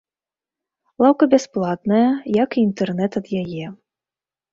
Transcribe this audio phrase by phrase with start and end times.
[1.03, 1.99] Лаўка бясплатная,
[2.43, 3.67] як і інтэрнэт ад яе.